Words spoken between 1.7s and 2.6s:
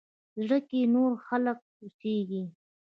اوسيږي